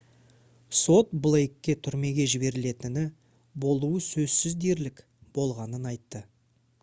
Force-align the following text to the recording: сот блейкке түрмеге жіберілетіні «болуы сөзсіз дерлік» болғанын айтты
сот 0.77 1.11
блейкке 1.25 1.75
түрмеге 1.87 2.25
жіберілетіні 2.31 3.03
«болуы 3.65 4.01
сөзсіз 4.07 4.55
дерлік» 4.65 5.03
болғанын 5.39 5.89
айтты 5.93 6.25